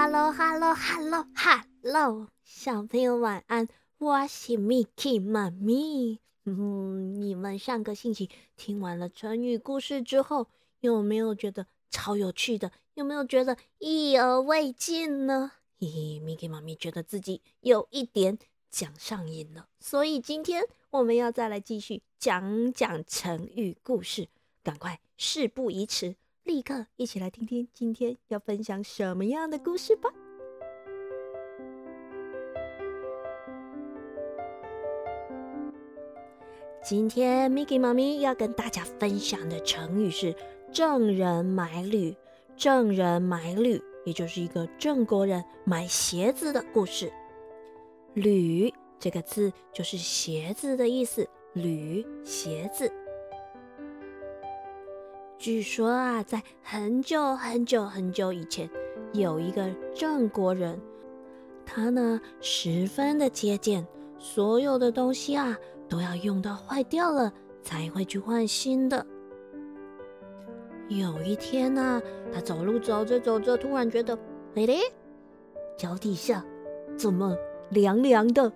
[0.00, 3.66] Hello，Hello，Hello，Hello，小朋友晚安，
[3.98, 6.20] 我是 Miki 妈咪。
[6.44, 10.46] 嗯，你们上个星期听完了成语故事之后，
[10.78, 12.70] 有没有觉得超有趣的？
[12.94, 15.50] 有没有觉得意犹未尽呢？
[15.80, 18.38] 嘿嘿，Miki 妈咪觉得自己有一点
[18.70, 24.28] 讲上瘾了，所以今天我们要再来继续讲讲成语故事。
[24.62, 26.14] 赶快，事不宜迟。
[26.48, 30.08] 立刻一起来听听今天要分享什么样的故事吧！
[36.82, 40.34] 今天 Miki 妈咪要跟大家分享的成语是
[40.72, 42.16] “郑人买履”。
[42.56, 47.12] 郑人买履，也就是一个郑国人买鞋子的故事。
[48.14, 52.90] 履这个字就是鞋子的意思，履鞋子。
[55.38, 58.68] 据说啊，在很久很久很久以前，
[59.12, 60.76] 有一个郑国人，
[61.64, 63.86] 他呢十分的节俭，
[64.18, 65.56] 所有的东西啊
[65.88, 69.06] 都要用到坏掉了才会去换新的。
[70.88, 74.18] 有一天呢，他走路走着走着，突然觉得，
[74.56, 74.80] 哎嘞，
[75.76, 76.44] 脚底下
[76.96, 77.36] 怎么
[77.70, 78.52] 凉凉的？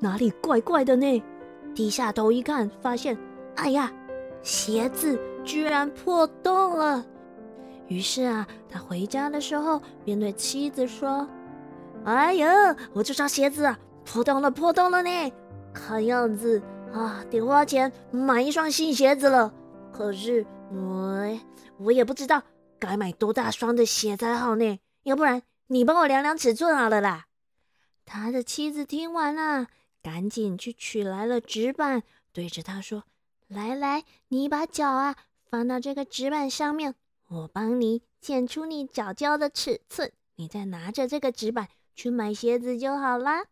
[0.00, 1.22] 哪里怪怪的呢？
[1.74, 3.16] 低下头一看，发现，
[3.54, 3.90] 哎呀，
[4.42, 5.18] 鞋子。
[5.46, 7.06] 居然破洞了！
[7.86, 11.26] 于是啊，他回家的时候便对妻子说
[12.04, 15.32] ：“哎呀，我这双鞋子啊，破洞了，破洞了呢！
[15.72, 16.60] 看样子
[16.92, 19.54] 啊，得花钱买一双新鞋子了。
[19.92, 21.38] 可是我
[21.78, 22.42] 我也不知道
[22.80, 24.80] 该买多大双的鞋才好呢。
[25.04, 27.26] 要不然你帮我量量尺寸好了啦。”
[28.04, 29.68] 他的妻子听完了，
[30.02, 33.04] 赶紧去取来了纸板，对着他说
[33.46, 35.14] ：“来来，你把脚啊。”
[35.48, 36.94] 放到这个纸板上面，
[37.28, 43.44] 我帮你剪出你脚脚的尺寸，你再拿着这个纸板去买鞋子就好啦。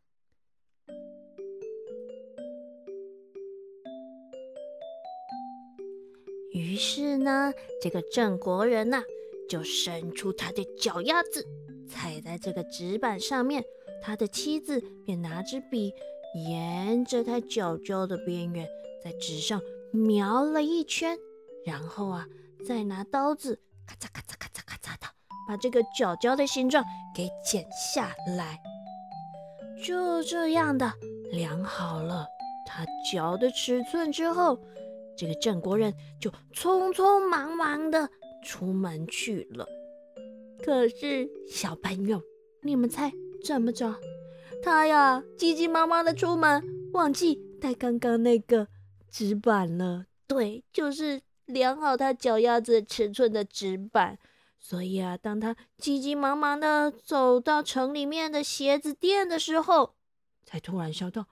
[6.50, 9.02] 于是呢，这个郑国人呐，
[9.48, 11.46] 就伸出他的脚丫子
[11.88, 13.64] 踩在这个纸板上面，
[14.02, 15.92] 他的妻子便拿支笔，
[16.48, 18.68] 沿着他脚脚的边缘，
[19.02, 19.62] 在纸上
[19.92, 21.16] 描了一圈。
[21.66, 22.26] 然后啊，
[22.66, 25.06] 再拿刀子咔嚓咔嚓咔嚓咔嚓的，
[25.48, 28.60] 把这个脚脚的形状给剪下来。
[29.84, 30.92] 就这样的
[31.32, 32.26] 量好了
[32.66, 34.58] 他脚的尺寸之后，
[35.16, 38.08] 这个郑国人就匆匆忙忙的
[38.42, 39.66] 出门去了。
[40.64, 42.22] 可是小朋友，
[42.62, 43.12] 你们猜
[43.44, 43.94] 怎么着？
[44.62, 48.68] 他呀，急急忙忙的出门，忘记带刚刚那个
[49.10, 50.06] 纸板了。
[50.26, 51.20] 对，就是。
[51.46, 54.18] 量好他脚丫子尺寸的纸板，
[54.58, 59.94] 所以啊，当他急急忙忙的走到城里面的鞋子店的时候，
[60.44, 61.26] 才突然想到：“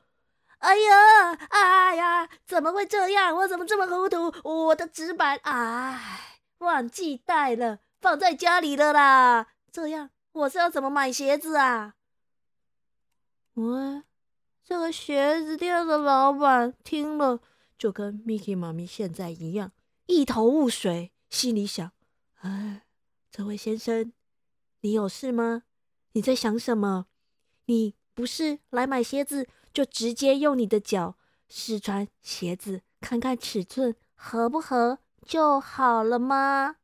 [0.58, 3.34] 哎呀，哎呀，怎么会这样？
[3.36, 4.32] 我怎么这么糊涂？
[4.44, 9.48] 我的纸板，哎，忘记带了，放在家里了啦！
[9.70, 11.94] 这样我是要怎么买鞋子啊？”
[13.54, 14.02] 喂，
[14.64, 17.40] 这个鞋子店的老板听了，
[17.76, 19.72] 就跟 Miki 妈咪现在一样。
[20.06, 21.92] 一头雾水，心里想
[22.42, 22.84] ：“哎，
[23.30, 24.12] 这位先生，
[24.80, 25.62] 你有事吗？
[26.12, 27.06] 你在想什么？
[27.66, 31.16] 你不是来买鞋子，就直接用你的脚
[31.48, 36.76] 试穿鞋子，看看尺寸合不合就好了吗？”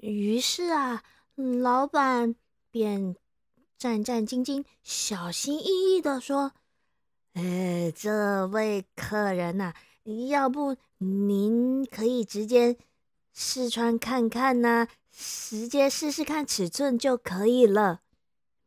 [0.00, 1.04] 于是啊，
[1.34, 2.34] 老板
[2.70, 3.14] 便
[3.78, 6.54] 战战兢兢、小心翼翼的说
[7.34, 9.74] ：“哎，这位客人呐。”
[10.28, 12.78] 要不您可以直接
[13.32, 18.02] 试穿看看呐，直接试试看尺寸就可以了。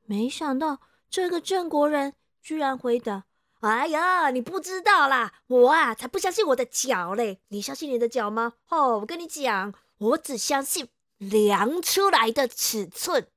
[0.05, 3.23] 没想到这个郑国人居然回答
[3.61, 7.39] ：“哎呀，你不知道啦，我啊才不相信我的脚嘞！
[7.47, 8.55] 你相信你的脚吗？
[8.67, 13.27] 哦，我跟你讲，我只相信量出来的尺寸，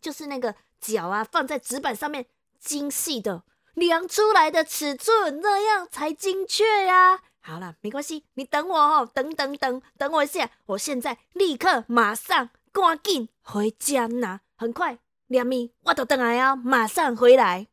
[0.00, 2.26] 就是那个脚啊放在纸板上面
[2.58, 3.44] 精细的
[3.74, 17.66] 量出来的尺寸，那样才精确呀。”好了，没关系，你等我哦，等等等等我一下，我现在立刻马上赶紧回家拿，很快两米我都等来啊，马上回来。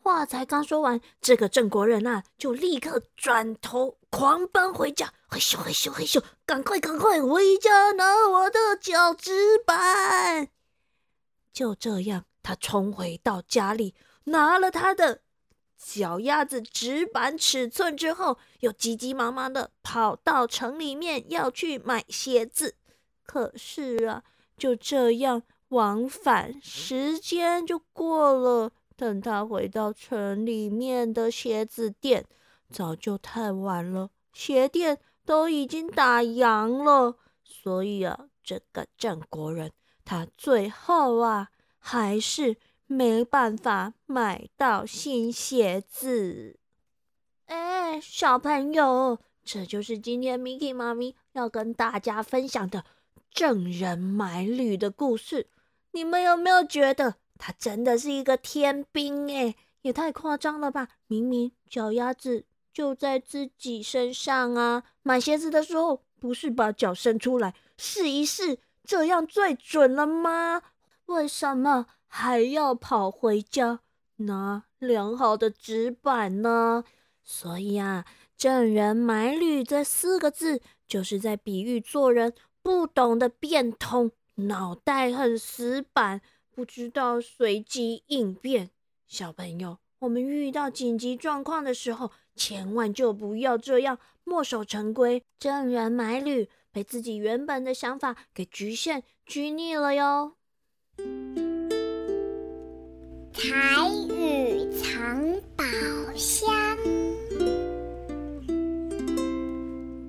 [0.00, 10.48] 话才刚说完，这个郑国人啊，就立刻转头狂奔回家，嘿咻嘿咻嘿咻，赶快赶快回家拿我的脚趾板。
[11.52, 13.94] 就这样，他冲回到家里，
[14.24, 15.20] 拿了他的。
[15.78, 22.74] 脚丫子纸板尺寸之后，又急急忙忙的跑到城里面要去买鞋子。
[23.24, 24.24] 可是啊，
[24.56, 28.72] 就这样往返，时间就过了。
[28.96, 32.26] 等他回到城里面的鞋子店，
[32.68, 37.16] 早就太晚了，鞋店都已经打烊了。
[37.44, 39.70] 所以啊，这个郑国人
[40.04, 42.56] 他最后啊，还是
[42.88, 46.58] 没办法买到新鞋子。
[47.44, 52.84] 哎，小朋友，这就是今天 Miki 妈咪要跟大家分享的
[53.30, 55.48] 郑人买履的故事。
[55.92, 57.16] 你们有没有觉得？
[57.38, 60.88] 他真的是一个天兵哎，也太夸张了吧！
[61.06, 70.62] 明明脚丫子就在自己身上啊，买鞋子的时候不是把脚伸出来试一试，这样最准了吗？
[71.06, 73.80] 为什么还要跑回家
[74.16, 76.82] 拿良好的纸板呢？
[77.22, 78.04] 所以啊
[78.36, 86.20] ，“正人买履”这四个字就是在比喻做人不懂得变通，脑袋很死板。
[86.50, 88.70] 不知道随机应变，
[89.06, 100.34] 小朋友，我们遇到紧急状况的时候，千万就不要这样墨守成规、正人买履，被自己原本的想法给局限、拘泥了哟。
[103.38, 105.22] 台语藏
[105.56, 105.64] 宝
[106.16, 106.76] 箱，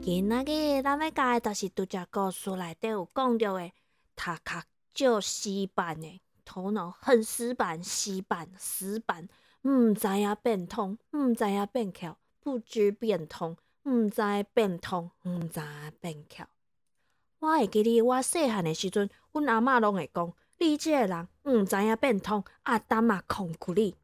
[0.02, 3.72] 今仔日咱要教的就是拄只故事内底有讲到的，
[4.16, 4.64] 读壳
[4.96, 6.20] 就死板的。
[6.44, 9.30] 头脑很死板，死板死板，
[9.62, 14.24] 唔知影变通，唔知影变巧，不知变通，唔知
[14.56, 15.62] 变通，唔知
[16.02, 16.48] 变巧。
[17.38, 23.96] 我会记得我细汉的时阵，阮阿嬷拢会讲：你这个人唔知影变通，阿达玛控古力。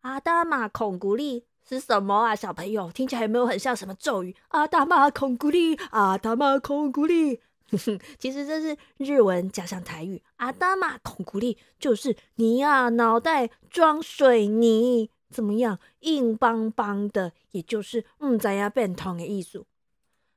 [0.00, 2.34] 阿达玛控古力是什么啊？
[2.34, 4.34] 小朋友听起来有没有很像什么咒语？
[4.48, 7.40] 阿达玛控古力，阿达玛控古力。
[8.18, 19.66] 其实这是日文加上台语，阿达玛孔古力就是你啊，脑袋装水泥，怎么样，硬邦邦的，也就是唔知呀变通的意思。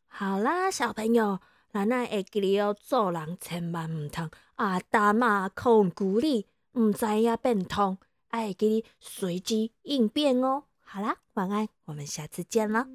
[0.08, 1.40] 好啦，小朋友，
[1.72, 7.98] 咱那会记你哦做人千万唔通阿达玛孔古力，唔知影变通，
[8.30, 10.64] 爱记你随机应变哦。
[10.80, 12.88] 好啦，晚安，我们下次见啦。